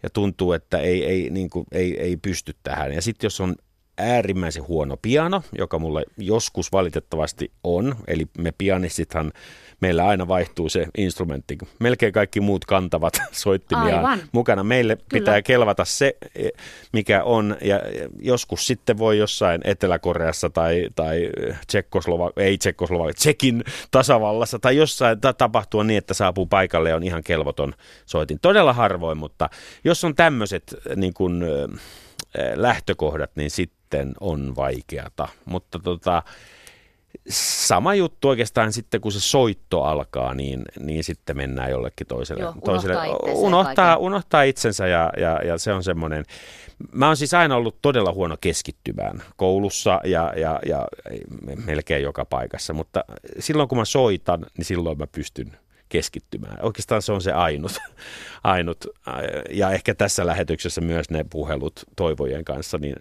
ja 0.02 0.10
tuntuu, 0.10 0.52
että 0.52 0.78
ei, 0.78 1.04
ei, 1.04 1.30
niin 1.30 1.50
kuin, 1.50 1.66
ei, 1.72 2.00
ei 2.00 2.16
pysty 2.16 2.54
tähän. 2.62 2.92
Ja 2.92 3.02
sitten 3.02 3.26
jos 3.26 3.40
on 3.40 3.56
äärimmäisen 3.98 4.68
huono 4.68 4.96
piano, 5.02 5.42
joka 5.58 5.78
mulle 5.78 6.04
joskus 6.18 6.72
valitettavasti 6.72 7.52
on, 7.64 7.96
eli 8.06 8.26
me 8.38 8.52
pianistithan, 8.58 9.32
meillä 9.80 10.06
aina 10.06 10.28
vaihtuu 10.28 10.68
se 10.68 10.86
instrumentti. 10.98 11.58
Melkein 11.80 12.12
kaikki 12.12 12.40
muut 12.40 12.64
kantavat 12.64 13.14
soittimiaan 13.32 13.94
Aivan. 13.94 14.20
mukana. 14.32 14.64
Meille 14.64 14.96
Kyllä. 14.96 15.06
pitää 15.20 15.42
kelvata 15.42 15.84
se, 15.84 16.16
e, 16.34 16.48
mikä 16.92 17.24
on, 17.24 17.56
ja 17.60 17.76
ja 17.76 18.08
joskus 18.20 18.66
sitten 18.66 18.98
voi 18.98 19.18
jossain 19.18 19.60
Etelä-Koreassa 19.64 20.50
tai, 20.50 20.88
tai 20.94 21.30
Tsekkoslova, 21.66 22.30
ei 22.36 22.58
Tsekkoslova, 22.58 23.12
Tsekin 23.12 23.64
tasavallassa 23.90 24.58
tai 24.58 24.76
jossain 24.76 25.20
ta- 25.20 25.32
tapahtua 25.32 25.84
niin, 25.84 25.98
että 25.98 26.14
saapuu 26.14 26.46
paikalle 26.46 26.88
ja 26.88 26.96
on 26.96 27.02
ihan 27.02 27.22
kelvoton 27.24 27.74
soitin. 28.06 28.38
Todella 28.42 28.72
harvoin, 28.72 29.18
mutta 29.18 29.50
jos 29.84 30.04
on 30.04 30.14
tämmöiset 30.14 30.74
niin 30.96 31.14
kuin, 31.14 31.44
lähtökohdat, 32.54 33.30
niin 33.34 33.50
sitten 33.50 34.14
on 34.20 34.56
vaikeata. 34.56 35.28
Mutta 35.44 35.78
tota, 35.78 36.22
sama 37.28 37.94
juttu 37.94 38.28
oikeastaan 38.28 38.72
sitten, 38.72 39.00
kun 39.00 39.12
se 39.12 39.20
soitto 39.20 39.82
alkaa, 39.82 40.34
niin, 40.34 40.62
niin 40.80 41.04
sitten 41.04 41.36
mennään 41.36 41.70
jollekin 41.70 42.06
toiselle. 42.06 42.42
Joo, 42.42 42.50
unohtaa 42.50 42.74
toiselle. 42.74 43.06
itsensä 43.06 43.30
ja 43.30 43.34
unohtaa, 43.34 43.74
kaiken. 43.74 43.98
unohtaa 43.98 44.42
itsensä 44.42 44.86
ja, 44.86 45.12
ja, 45.16 45.40
ja 45.44 45.58
se 45.58 45.72
on 45.72 45.84
semmoinen. 45.84 46.24
Mä 46.92 47.06
oon 47.06 47.16
siis 47.16 47.34
aina 47.34 47.56
ollut 47.56 47.82
todella 47.82 48.12
huono 48.12 48.36
keskittymään 48.40 49.22
koulussa 49.36 50.00
ja, 50.04 50.32
ja, 50.36 50.60
ja 50.66 50.86
melkein 51.64 52.02
joka 52.02 52.24
paikassa, 52.24 52.72
mutta 52.72 53.04
silloin 53.38 53.68
kun 53.68 53.78
mä 53.78 53.84
soitan, 53.84 54.46
niin 54.56 54.64
silloin 54.64 54.98
mä 54.98 55.06
pystyn 55.06 55.52
keskittymään. 55.88 56.58
Oikeastaan 56.62 57.02
se 57.02 57.12
on 57.12 57.20
se 57.20 57.32
ainut. 57.32 57.72
ainut. 58.44 58.84
Ja 59.50 59.70
ehkä 59.70 59.94
tässä 59.94 60.26
lähetyksessä 60.26 60.80
myös 60.80 61.10
ne 61.10 61.24
puhelut 61.30 61.84
toivojen 61.96 62.44
kanssa, 62.44 62.78
niin 62.78 62.96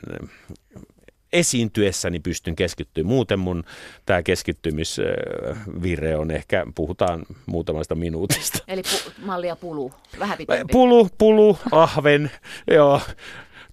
esiintyessäni 1.35 2.19
pystyn 2.19 2.55
keskittymään. 2.55 3.13
Muuten 3.13 3.39
mun 3.39 3.63
tämä 4.05 4.23
keskittymisvire 4.23 6.15
on 6.15 6.31
ehkä, 6.31 6.65
puhutaan 6.75 7.25
muutamasta 7.45 7.95
minuutista. 7.95 8.59
Eli 8.67 8.81
pu- 8.81 9.11
mallia 9.25 9.55
pulu, 9.55 9.91
vähän 10.19 10.37
pitempi. 10.37 10.71
Pulu, 10.71 11.09
pulu, 11.17 11.57
ahven, 11.71 12.31
joo. 12.75 13.01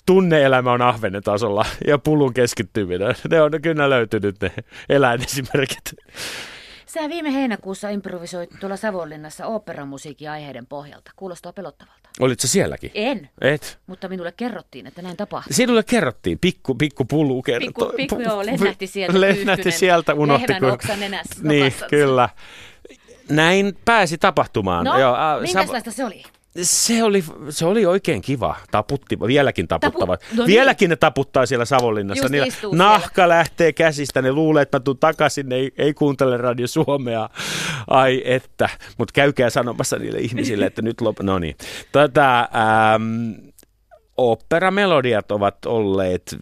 Tunneelämä 0.06 0.72
on 0.72 0.82
ahvenen 0.82 1.22
tasolla 1.22 1.66
ja 1.86 1.98
pulun 1.98 2.34
keskittyminen. 2.34 3.14
Ne 3.30 3.42
on 3.42 3.50
kyllä 3.62 3.90
löytynyt 3.90 4.36
ne 4.40 4.52
eläinesimerkit. 4.88 5.94
Sä 6.94 7.08
viime 7.08 7.34
heinäkuussa 7.34 7.88
improvisoit 7.88 8.50
tuolla 8.60 8.76
Savonlinnassa 8.76 9.46
oopperamusiikin 9.46 10.30
aiheiden 10.30 10.66
pohjalta. 10.66 11.10
Kuulostaa 11.16 11.52
pelottavalta. 11.52 12.08
Olitko 12.20 12.46
sielläkin? 12.46 12.90
En, 12.94 13.30
Et? 13.40 13.78
mutta 13.86 14.08
minulle 14.08 14.32
kerrottiin, 14.32 14.86
että 14.86 15.02
näin 15.02 15.16
tapahtui. 15.16 15.52
Sinulle 15.52 15.82
kerrottiin, 15.82 16.38
pikku, 16.38 16.74
pikku 16.74 17.04
pulu 17.04 17.42
kertoi. 17.42 17.66
Pikku, 17.66 17.92
pikku 17.96 18.20
joo, 18.20 18.46
lennähti 18.46 18.86
sieltä. 18.86 19.20
Lennähti 19.20 19.70
sieltä, 19.70 20.14
unohti. 20.14 20.52
Lehmän 20.52 20.70
oksa 20.70 20.96
nenässä. 20.96 21.34
Niin, 21.42 21.72
kyllä. 21.90 22.28
Näin 23.28 23.78
pääsi 23.84 24.18
tapahtumaan. 24.18 24.84
No, 24.84 24.98
Joo, 24.98 25.14
äh, 25.14 25.42
minkälaista 25.42 25.90
se 25.90 26.04
oli? 26.04 26.22
Se 26.62 27.02
oli, 27.02 27.24
se 27.50 27.66
oli 27.66 27.86
oikein 27.86 28.22
kiva. 28.22 28.56
Taputti, 28.70 29.20
vieläkin 29.20 29.68
taputtavat. 29.68 30.20
Tapu- 30.20 30.36
no 30.36 30.46
niin. 30.46 30.46
vieläkin 30.46 30.90
ne 30.90 30.96
taputtaa 30.96 31.46
siellä 31.46 31.64
Savonlinnassa. 31.64 32.28
Niillä 32.28 32.46
nahka 32.72 33.28
lähtee 33.28 33.72
käsistä. 33.72 34.22
Ne 34.22 34.32
luulee, 34.32 34.62
että 34.62 34.78
mä 34.78 34.80
tuun 34.80 34.98
takaisin. 34.98 35.48
Ne 35.48 35.56
ei, 35.56 35.72
ei 35.78 35.94
kuuntele 35.94 36.36
Radio 36.36 36.66
Suomea. 36.66 37.28
Ai 37.86 38.22
että. 38.24 38.68
Mutta 38.98 39.12
käykää 39.12 39.50
sanomassa 39.50 39.98
niille 39.98 40.18
ihmisille, 40.18 40.66
että 40.66 40.82
nyt 40.82 41.00
lop... 41.00 41.20
No 41.20 41.38
niin. 41.38 41.56
Tätä, 41.92 42.38
ähm, 42.40 43.32
operamelodiat 44.16 45.32
ovat 45.32 45.66
olleet 45.66 46.36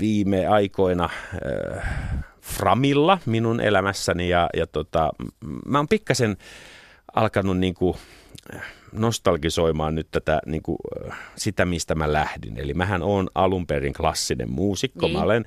viime 0.00 0.46
aikoina 0.46 1.04
äh, 1.04 1.88
Framilla 2.40 3.18
minun 3.26 3.60
elämässäni 3.60 4.28
ja, 4.28 4.50
ja 4.56 4.66
tota, 4.66 5.10
mä 5.66 5.78
oon 5.78 5.88
pikkasen 5.88 6.36
alkanut 7.14 7.58
niinku 7.58 7.96
nostalgisoimaan 8.92 9.94
nyt 9.94 10.08
tätä 10.10 10.40
niinku, 10.46 10.76
äh, 11.06 11.18
sitä, 11.36 11.64
mistä 11.64 11.94
mä 11.94 12.12
lähdin. 12.12 12.58
Eli 12.58 12.74
mähän 12.74 13.02
oon 13.02 13.28
alun 13.34 13.66
perin 13.66 13.92
klassinen 13.92 14.50
muusikko. 14.50 15.06
Niin. 15.06 15.16
Mä 15.16 15.22
olen 15.22 15.44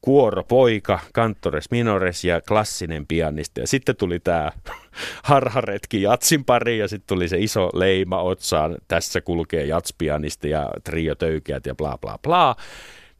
kuoropoika, 0.00 0.98
kantores 1.12 1.70
minores 1.70 2.24
ja 2.24 2.40
klassinen 2.40 3.06
pianisti. 3.06 3.60
Ja 3.60 3.66
sitten 3.66 3.96
tuli 3.96 4.20
tämä 4.20 4.52
harharetki 5.30 6.02
jatsin 6.02 6.44
pari 6.44 6.78
ja 6.78 6.88
sitten 6.88 7.06
tuli 7.06 7.28
se 7.28 7.38
iso 7.38 7.70
leima 7.74 8.22
otsaan. 8.22 8.76
Tässä 8.88 9.20
kulkee 9.20 9.66
jatspianisti 9.66 10.50
ja 10.50 10.70
trio 10.84 11.14
töykeät 11.14 11.66
ja 11.66 11.74
bla 11.74 11.98
bla 11.98 12.18
bla. 12.22 12.56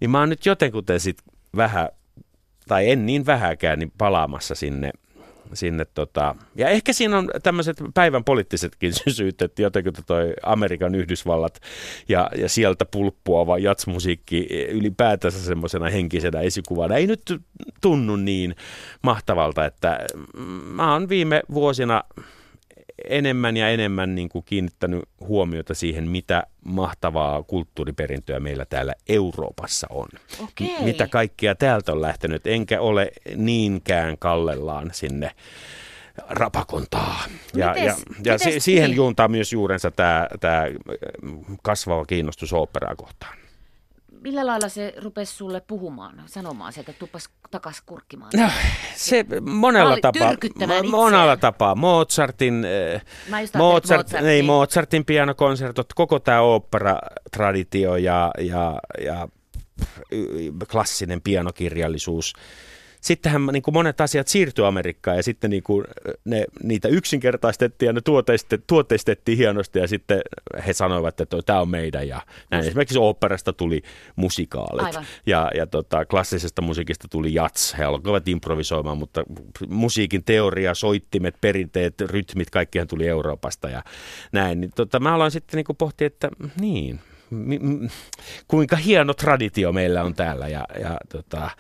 Niin 0.01 0.11
mä 0.11 0.21
oon 0.21 0.29
nyt 0.29 0.47
jotenkuten 0.47 1.01
sit 1.01 1.19
vähän, 1.57 1.89
tai 2.69 2.91
en 2.91 3.07
niin 3.07 3.27
vähäkään, 3.27 3.79
niin 3.79 3.93
palaamassa 3.99 4.55
sinne 4.55 4.91
sinne 5.55 5.85
tota, 5.95 6.35
ja 6.55 6.69
ehkä 6.69 6.93
siinä 6.93 7.19
on 7.19 7.31
tämmöiset 7.43 7.77
päivän 7.95 8.25
poliittisetkin 8.25 8.93
syyt, 9.09 9.43
että 9.43 9.63
jotenkin 9.63 9.93
toi 10.07 10.35
Amerikan 10.43 10.95
Yhdysvallat 10.95 11.61
ja, 12.09 12.31
ja 12.37 12.49
sieltä 12.49 12.85
pulppuava 12.85 13.59
jatsmusiikki 13.59 14.47
ylipäätänsä 14.69 15.39
semmoisena 15.39 15.91
henkisenä 15.91 16.41
esikuvana 16.41 16.97
ei 16.97 17.07
nyt 17.07 17.41
tunnu 17.81 18.17
niin 18.17 18.57
mahtavalta, 19.03 19.65
että 19.65 20.07
mä 20.65 20.93
oon 20.93 21.09
viime 21.09 21.43
vuosina 21.55 22.05
enemmän 23.09 23.57
ja 23.57 23.69
enemmän 23.69 24.15
niin 24.15 24.29
kuin 24.29 24.45
kiinnittänyt 24.45 25.03
huomiota 25.21 25.75
siihen, 25.75 26.09
mitä 26.09 26.43
mahtavaa 26.65 27.43
kulttuuriperintöä 27.43 28.41
meillä 28.41 28.65
täällä 28.65 28.95
Euroopassa 29.09 29.87
on. 29.91 30.09
Okei. 30.43 30.69
M- 30.81 30.85
Mitä 30.85 31.09
kaikkia 31.09 31.55
täältä 31.55 31.93
on 31.93 32.03
lähtenyt, 32.03 32.47
enkä 32.47 32.81
ole 32.81 33.11
niinkään 33.37 34.19
kallellaan 34.19 34.91
sinne 34.95 35.31
rapakontaa. 36.29 37.25
Ja, 37.55 37.69
Mites- 37.73 37.85
ja, 37.85 37.95
ja 38.25 38.33
mites- 38.35 38.43
si- 38.45 38.61
siihen 38.61 38.91
niin. 38.91 38.97
juuntaa 38.97 39.29
myös 39.29 39.53
juurensa 39.53 39.91
tämä, 39.91 40.29
tämä 40.41 40.65
kasvava 41.63 42.05
kiinnostus 42.05 42.53
oopperaa 42.53 42.97
kohtaan. 42.97 43.42
Millä 44.23 44.47
lailla 44.47 44.69
se 44.69 44.95
rupesi 44.97 45.35
sulle 45.35 45.61
puhumaan, 45.61 46.23
sanomaan 46.27 46.73
sieltä, 46.73 46.93
tuppas 46.93 47.29
takas 47.51 47.83
kurkkimaan? 47.87 48.31
No, 48.37 48.51
se 48.95 49.25
monella 49.41 49.97
tapaa, 50.03 50.33
mo- 50.33 50.91
monella 50.91 51.37
tapaa. 51.37 51.75
Mozartin, 51.75 52.65
eh, 52.65 53.03
Mozart, 53.31 53.55
Mozartia. 53.55 54.21
ei, 54.21 54.43
Mozartin 54.43 55.05
pianokonsertot, 55.05 55.93
koko 55.95 56.19
tämä 56.19 56.41
opera-traditio 56.41 57.97
ja, 57.97 58.31
ja, 58.39 58.75
ja 59.05 59.29
klassinen 60.71 61.21
pianokirjallisuus. 61.21 62.33
Sittenhän 63.03 63.47
niin 63.53 63.63
kuin 63.63 63.75
monet 63.75 64.01
asiat 64.01 64.29
siirtyi 64.29 64.65
Amerikkaan 64.65 65.17
ja 65.17 65.23
sitten 65.23 65.51
niin 65.51 65.63
kuin 65.63 65.85
ne, 66.25 66.45
niitä 66.63 66.89
yksinkertaistettiin 66.89 67.87
ja 67.87 67.93
ne 67.93 68.01
tuoteistettiin, 68.01 68.65
tuoteistettiin 68.67 69.39
hienosti 69.39 69.79
ja 69.79 69.89
sitten 69.89 70.21
he 70.67 70.73
sanoivat, 70.73 71.21
että 71.21 71.37
tämä 71.47 71.61
on 71.61 71.69
meidän 71.69 72.09
ja 72.09 72.23
näin. 72.51 72.65
Esimerkiksi 72.65 72.99
oopperasta 72.99 73.53
tuli 73.53 73.83
musikaalit 74.17 74.87
Aivan. 74.87 75.05
ja, 75.27 75.51
ja 75.55 75.67
tota, 75.67 76.05
klassisesta 76.05 76.63
musiikista 76.63 77.09
tuli 77.11 77.35
jats. 77.35 77.75
He 77.79 77.85
alkoivat 77.85 78.29
improvisoimaan, 78.29 78.99
mutta 78.99 79.25
musiikin 79.69 80.25
teoria, 80.25 80.75
soittimet, 80.75 81.35
perinteet, 81.41 82.01
rytmit, 82.01 82.51
kaikkihan 82.51 82.89
tuli 82.89 83.09
Euroopasta 83.09 83.69
ja 83.69 83.83
näin. 84.33 84.61
Niin, 84.61 84.71
tota, 84.77 85.01
mä 85.01 85.15
aloin 85.15 85.31
sitten 85.31 85.57
niin 85.57 85.77
pohtia, 85.79 86.07
että 86.07 86.31
niin, 86.61 87.01
kuinka 88.49 88.77
hieno 88.77 89.15
traditio 89.15 89.73
meillä 89.73 90.03
on 90.03 90.15
täällä 90.15 90.49
ja, 90.49 90.65
ja 90.81 90.97
tota, 91.09 91.51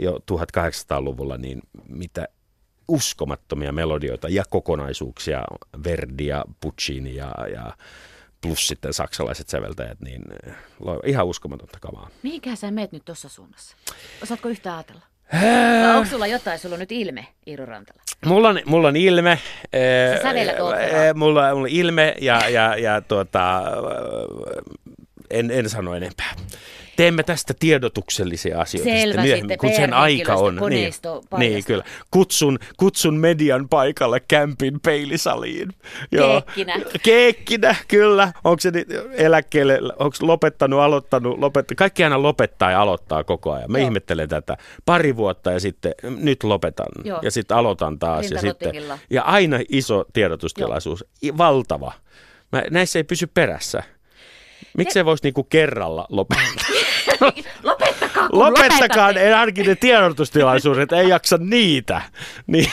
jo 0.00 0.18
1800-luvulla, 0.32 1.36
niin 1.36 1.62
mitä 1.88 2.28
uskomattomia 2.88 3.72
melodioita 3.72 4.28
ja 4.28 4.44
kokonaisuuksia, 4.50 5.42
Verdi 5.84 6.26
ja 6.26 6.44
Puccini 6.60 7.14
ja, 7.14 7.34
ja 7.52 7.76
plus 8.40 8.66
sitten 8.68 8.92
saksalaiset 8.92 9.48
säveltäjät, 9.48 10.00
niin 10.00 10.22
eh, 10.46 10.54
ihan 11.06 11.26
uskomatonta 11.26 11.78
kamaa. 11.80 12.08
Mihinkään 12.22 12.56
sä 12.56 12.70
meet 12.70 12.92
nyt 12.92 13.04
tuossa 13.04 13.28
suunnassa? 13.28 13.76
Osaatko 14.22 14.48
yhtään 14.48 14.76
ajatella? 14.76 15.02
Vai 15.82 15.96
onko 15.96 16.10
sulla 16.10 16.26
jotain? 16.26 16.58
Sulla 16.58 16.74
on 16.74 16.80
nyt 16.80 16.92
ilme, 16.92 17.26
Iiro 17.46 17.66
Rantala. 17.66 18.02
Mulla 18.26 18.48
on, 18.48 18.60
mulla 18.66 18.88
on 18.88 18.96
ilme. 18.96 19.38
Sä 20.16 20.22
sävelät 20.22 20.56
eh, 20.56 20.62
oopperaa. 20.62 21.04
eh, 21.04 21.14
mulla, 21.14 21.50
mulla 21.54 21.60
on 21.62 21.68
ilme 21.68 22.14
ja, 22.20 22.48
ja, 22.48 22.76
ja 22.76 23.00
tuota, 23.00 23.62
en, 25.30 25.50
en 25.50 25.70
sano 25.70 25.94
enempää. 25.94 26.34
Teemme 26.96 27.22
tästä 27.22 27.54
tiedotuksellisia 27.58 28.60
asioita 28.60 28.90
Selvä 28.90 29.02
sitten 29.02 29.22
myöhemmin, 29.24 29.38
sitten, 29.42 29.58
kun 29.58 29.72
sen 29.76 29.94
aika 29.94 30.34
on. 30.34 30.60
niin, 30.68 30.92
niin, 31.38 31.64
kyllä. 31.64 31.84
Kutsun, 32.10 32.58
kutsun 32.76 33.14
median 33.16 33.68
paikalle 33.68 34.20
kämpin 34.20 34.80
peilisaliin. 34.80 35.72
Keekkinä. 36.10 36.74
Keekkinä, 37.02 37.74
kyllä. 37.88 38.32
Onko 38.44 38.60
se 38.60 38.70
ni- 38.70 38.86
eläkkeelle, 39.12 39.78
onko 39.98 40.16
lopettanut, 40.20 40.80
aloittanut, 40.80 41.38
lopettanut. 41.38 41.78
Kaikki 41.78 42.04
aina 42.04 42.22
lopettaa 42.22 42.70
ja 42.70 42.82
aloittaa 42.82 43.24
koko 43.24 43.52
ajan. 43.52 43.72
Mä 43.72 43.78
Joo. 43.78 43.86
ihmettelen 43.86 44.28
tätä. 44.28 44.56
Pari 44.86 45.16
vuotta 45.16 45.52
ja 45.52 45.60
sitten 45.60 45.92
nyt 46.04 46.42
lopetan. 46.44 46.86
Joo. 47.04 47.18
Ja 47.22 47.30
sitten 47.30 47.56
aloitan 47.56 47.98
taas. 47.98 48.30
Ja, 48.30 48.40
sitten, 48.40 48.72
ja 49.10 49.22
aina 49.22 49.58
iso 49.68 50.04
tiedotustilaisuus. 50.12 51.04
I- 51.22 51.38
Valtava. 51.38 51.92
Mä, 52.52 52.62
näissä 52.70 52.98
ei 52.98 53.04
pysy 53.04 53.26
perässä. 53.26 53.82
Miksi 54.76 54.94
se 54.94 55.04
voisi 55.04 55.22
niinku 55.24 55.44
kerralla 55.44 56.06
lopettaa? 56.08 56.46
Lopettakaa, 57.62 58.28
kun 58.28 58.38
Lopettakaa 58.38 58.78
lopetatte. 59.08 59.28
ne, 59.28 59.34
ainakin 59.34 59.66
ne 59.66 59.74
tiedotustilaisuudet, 59.74 60.92
ei 60.92 61.08
jaksa 61.08 61.38
niitä. 61.40 62.02
Niin. 62.46 62.70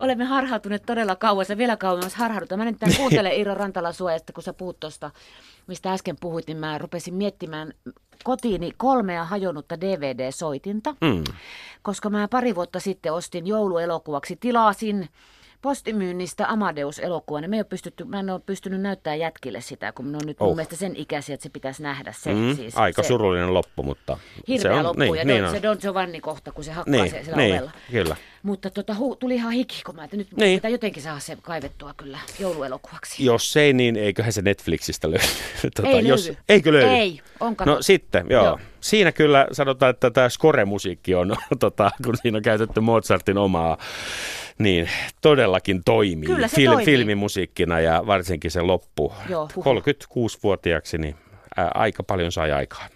Olemme 0.00 0.24
harhautuneet 0.24 0.82
todella 0.86 1.16
kauas 1.16 1.50
ja 1.50 1.58
vielä 1.58 1.76
kauemmas 1.76 2.14
harhaudutaan. 2.14 2.58
Mä 2.58 2.64
nyt 2.64 2.78
tämän 2.78 2.96
kuuntelen 2.96 3.32
Iiro 3.32 3.54
Rantala 3.54 3.92
sua, 3.92 4.12
ja 4.12 4.18
sitten 4.18 4.34
kun 4.34 4.42
sä 4.42 4.52
puhut 4.52 4.80
tuosta, 4.80 5.10
mistä 5.66 5.92
äsken 5.92 6.16
puhuit, 6.20 6.46
niin 6.46 6.56
mä 6.56 6.78
rupesin 6.78 7.14
miettimään 7.14 7.72
kotiini 8.24 8.70
kolmea 8.76 9.24
hajonnutta 9.24 9.80
DVD-soitinta, 9.80 10.94
Mm. 11.00 11.24
koska 11.82 12.10
mä 12.10 12.28
pari 12.28 12.54
vuotta 12.54 12.80
sitten 12.80 13.12
ostin 13.12 13.46
jouluelokuvaksi, 13.46 14.36
tilasin 14.36 15.08
postimyynnistä 15.64 16.48
Amadeus-elokuvan. 16.48 17.42
ja 17.42 17.48
Me 17.48 17.56
ei 17.56 17.60
ole 17.60 17.64
pystytty, 17.64 18.04
mä 18.04 18.20
en 18.20 18.30
ole 18.30 18.40
pystynyt 18.46 18.80
näyttämään 18.80 19.18
jätkille 19.18 19.60
sitä, 19.60 19.92
kun 19.92 20.12
ne 20.12 20.18
on 20.18 20.26
nyt 20.26 20.36
oh. 20.40 20.44
Oh. 20.44 20.50
mun 20.50 20.56
mielestä 20.56 20.76
sen 20.76 20.96
ikäisiä, 20.96 21.34
että 21.34 21.42
se 21.42 21.48
pitäisi 21.48 21.82
nähdä 21.82 22.12
se. 22.12 22.34
Mm. 22.34 22.56
Siis, 22.56 22.76
Aika 22.76 23.02
se 23.02 23.08
surullinen 23.08 23.54
loppu, 23.54 23.82
mutta 23.82 24.18
Hirveä 24.48 24.72
se 24.72 24.78
on, 24.78 24.84
loppu 24.84 25.00
niin, 25.00 25.14
ja 25.14 25.24
niin 25.24 25.38
Don, 25.42 25.48
on. 25.48 25.54
se 25.56 25.62
Don 25.62 25.76
Giovanni 25.80 26.20
kohta, 26.20 26.52
kun 26.52 26.64
se 26.64 26.72
hakkaa 26.72 26.92
Niin, 26.92 27.10
se 27.10 27.22
siellä 27.24 27.36
niin, 27.36 27.54
ovella. 27.54 27.70
kyllä. 27.90 28.16
Mutta 28.44 28.70
tota, 28.70 28.94
hu, 28.94 29.16
tuli 29.16 29.34
ihan 29.34 29.52
hiki, 29.52 29.82
kun 29.86 29.96
mä 29.96 30.04
että 30.04 30.16
nyt 30.16 30.28
Niin. 30.36 30.58
pitää 30.58 30.68
jotenkin 30.70 31.02
saada 31.02 31.20
se 31.20 31.36
kaivettua 31.42 31.94
kyllä 31.96 32.18
jouluelokuvaksi. 32.38 33.24
Jos 33.24 33.56
ei, 33.56 33.72
niin 33.72 33.96
eiköhän 33.96 34.32
se 34.32 34.42
Netflixistä 34.42 35.10
löydy. 35.10 35.24
Tota, 35.76 35.88
Ei 35.88 36.08
jos, 36.08 36.26
löydy. 36.26 36.40
Eikö 36.48 36.72
löydy? 36.72 36.88
Ei, 36.90 37.20
on 37.40 37.56
kato. 37.56 37.70
No 37.70 37.82
sitten, 37.82 38.26
joo. 38.30 38.44
Joo. 38.44 38.58
Siinä 38.80 39.12
kyllä 39.12 39.46
sanotaan, 39.52 39.90
että 39.90 40.10
tämä 40.10 40.28
score-musiikki 40.28 41.14
on, 41.14 41.36
tota, 41.60 41.90
kun 42.04 42.16
siinä 42.22 42.36
on 42.36 42.42
käytetty 42.42 42.80
Mozartin 42.80 43.38
omaa, 43.38 43.78
niin 44.58 44.88
todellakin 45.20 45.82
toimii, 45.84 46.26
Kyllä 46.26 46.48
se 46.48 46.64
toimii. 46.64 46.84
filmimusiikkina 46.84 47.80
ja 47.80 48.02
varsinkin 48.06 48.50
se 48.50 48.60
loppu. 48.60 49.12
Joo, 49.28 49.48
huhu. 49.56 49.80
36-vuotiaaksi, 49.80 50.98
niin 50.98 51.14
ää, 51.56 51.70
aika 51.74 52.02
paljon 52.02 52.32
sai 52.32 52.52
aikaan. 52.52 52.90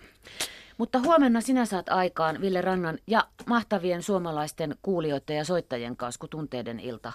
Mutta 0.78 0.99
huomenna 0.99 1.40
sinä 1.40 1.64
saat 1.64 1.88
aikaan 1.88 2.40
Ville 2.40 2.61
Rannan 2.61 2.99
ja 3.06 3.28
mahtavien 3.47 4.02
suomalaisten 4.02 4.76
kuulijoiden 4.82 5.37
ja 5.37 5.44
soittajien 5.44 5.97
kanssa, 5.97 6.20
kun 6.20 6.28
tunteiden 6.28 6.80
ilta 6.80 7.12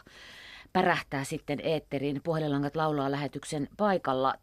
pärähtää 0.74 1.24
sitten 1.24 1.60
eetteriin. 1.64 2.22
Puhelinlangat 2.24 2.76
laulaa 2.76 3.12
lähetyksen 3.12 3.68
paikalla. 3.78 4.34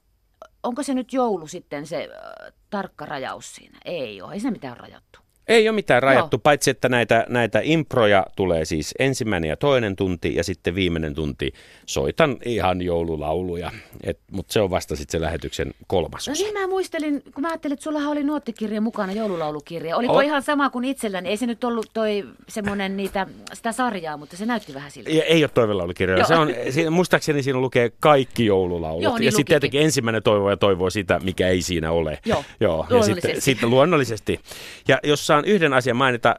Onko 0.62 0.82
se 0.82 0.94
nyt 0.94 1.12
joulu 1.12 1.46
sitten 1.46 1.86
se 1.86 2.08
äh, 2.12 2.52
tarkka 2.70 3.06
rajaus 3.06 3.54
siinä? 3.54 3.78
Ei 3.84 4.22
ole, 4.22 4.34
ei 4.34 4.40
se 4.40 4.50
mitään 4.50 4.76
rajattu. 4.76 5.20
Ei 5.50 5.68
ole 5.68 5.74
mitään 5.74 6.02
rajattu, 6.02 6.34
Joo. 6.34 6.40
paitsi 6.42 6.70
että 6.70 6.88
näitä, 6.88 7.26
näitä 7.28 7.60
improja 7.62 8.26
tulee 8.36 8.64
siis 8.64 8.94
ensimmäinen 8.98 9.48
ja 9.48 9.56
toinen 9.56 9.96
tunti 9.96 10.34
ja 10.34 10.44
sitten 10.44 10.74
viimeinen 10.74 11.14
tunti 11.14 11.52
soitan 11.86 12.36
ihan 12.44 12.82
joululauluja. 12.82 13.70
Mutta 14.32 14.52
se 14.52 14.60
on 14.60 14.70
vasta 14.70 14.96
sitten 14.96 15.20
se 15.20 15.24
lähetyksen 15.24 15.74
kolmas 15.86 16.28
No 16.28 16.32
osa. 16.32 16.42
niin 16.42 16.54
mä 16.54 16.66
muistelin, 16.66 17.22
kun 17.34 17.42
mä 17.42 17.48
ajattelin, 17.48 17.72
että 17.72 17.84
sulla 17.84 17.98
oli 17.98 18.24
nuottikirja 18.24 18.80
mukana, 18.80 19.12
joululaulukirja. 19.12 19.96
Oliko 19.96 20.12
o- 20.16 20.20
ihan 20.20 20.42
sama 20.42 20.70
kuin 20.70 20.84
itselläni? 20.84 21.28
Ei 21.28 21.36
se 21.36 21.46
nyt 21.46 21.64
ollut 21.64 21.86
toi 21.94 22.24
semmoinen 22.48 22.96
niitä, 22.96 23.26
sitä 23.52 23.72
sarjaa, 23.72 24.16
mutta 24.16 24.36
se 24.36 24.46
näytti 24.46 24.74
vähän 24.74 24.90
siltä. 24.90 25.10
Ja 25.10 25.22
ei 25.24 25.44
ole 25.44 25.50
toivelaulukirjoja. 25.54 26.24
Se 26.24 26.34
on, 26.34 26.48
siinä, 26.70 26.90
muistaakseni 26.90 27.42
siinä 27.42 27.58
lukee 27.58 27.92
kaikki 28.00 28.46
joululaulut. 28.46 29.02
Joo, 29.02 29.18
niin 29.18 29.24
ja 29.26 29.30
sitten 29.32 29.46
tietenkin 29.46 29.82
ensimmäinen 29.82 30.22
toivo 30.22 30.50
ja 30.50 30.56
toivoo 30.56 30.90
sitä, 30.90 31.20
mikä 31.24 31.48
ei 31.48 31.62
siinä 31.62 31.90
ole. 31.92 32.18
Joo, 32.24 32.44
Joo 32.60 32.86
ja 32.90 33.02
sitten, 33.02 33.40
sitten 33.40 33.70
luonnollisesti. 33.70 34.40
Ja 34.88 34.98
jos 35.02 35.26
saan 35.40 35.54
yhden 35.54 35.72
asian 35.72 35.96
mainita, 35.96 36.36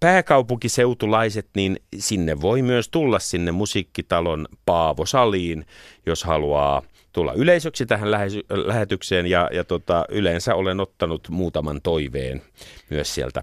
pääkaupunkiseutulaiset, 0.00 1.48
niin 1.56 1.76
sinne 1.98 2.40
voi 2.40 2.62
myös 2.62 2.88
tulla 2.88 3.18
sinne 3.18 3.52
musiikkitalon 3.52 4.48
Paavo-saliin, 4.66 5.66
jos 6.06 6.24
haluaa 6.24 6.82
tulla 7.12 7.32
yleisöksi 7.32 7.86
tähän 7.86 8.10
lähetykseen 8.50 9.26
ja, 9.26 9.50
ja 9.52 9.64
tota, 9.64 10.04
yleensä 10.08 10.54
olen 10.54 10.80
ottanut 10.80 11.28
muutaman 11.28 11.80
toiveen 11.82 12.42
myös 12.90 13.14
sieltä 13.14 13.42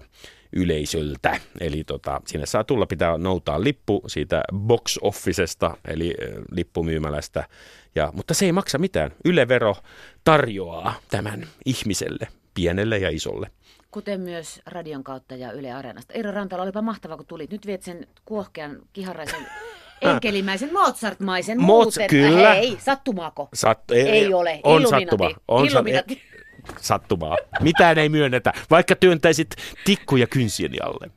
yleisöltä. 0.52 1.40
Eli 1.60 1.84
tota, 1.84 2.20
sinne 2.26 2.46
saa 2.46 2.64
tulla, 2.64 2.86
pitää 2.86 3.18
noutaa 3.18 3.64
lippu 3.64 4.02
siitä 4.06 4.42
box 4.54 4.96
officesta, 5.00 5.76
eli 5.88 6.14
lippumyymälästä. 6.52 7.48
Ja, 7.94 8.12
mutta 8.14 8.34
se 8.34 8.44
ei 8.44 8.52
maksa 8.52 8.78
mitään. 8.78 9.10
Ylevero 9.24 9.76
tarjoaa 10.24 10.94
tämän 11.10 11.46
ihmiselle, 11.64 12.28
pienelle 12.54 12.98
ja 12.98 13.10
isolle. 13.10 13.50
Kuten 13.90 14.20
myös 14.20 14.60
radion 14.66 15.04
kautta 15.04 15.34
ja 15.34 15.52
Yle 15.52 15.72
Areenasta. 15.72 16.14
Eero 16.14 16.30
Rantala, 16.30 16.62
olipa 16.62 16.82
mahtavaa, 16.82 17.16
kun 17.16 17.26
tulit. 17.26 17.50
Nyt 17.50 17.66
viet 17.66 17.82
sen 17.82 18.06
kuohkean, 18.24 18.76
kiharraisen 18.92 19.46
enkelimäisen, 20.02 20.70
Mozart-maisen 20.72 21.60
Mots, 21.60 21.96
muuten. 21.96 22.08
Kyllä. 22.10 22.54
Hei, 22.54 22.76
sattumaako? 22.80 23.48
Sat, 23.54 23.90
ei, 23.90 24.08
ei 24.08 24.34
ole. 24.34 24.60
On 24.62 24.88
sattuma. 24.88 25.30
On 25.48 25.66
Illuminati. 25.66 26.22
sattumaa. 26.80 27.36
Mitään 27.60 27.98
ei 27.98 28.08
myönnetä, 28.08 28.52
vaikka 28.70 28.96
työntäisit 28.96 29.48
tikkuja 29.84 30.26
kynsieni 30.26 30.76
alle. 30.80 31.10